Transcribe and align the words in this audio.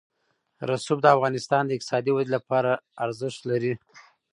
رسوب 0.69 0.97
د 1.01 1.07
افغانستان 1.15 1.63
د 1.65 1.71
اقتصادي 1.75 2.11
ودې 2.13 2.31
لپاره 2.35 2.71
ارزښت 3.05 3.41
لري. 3.51 3.73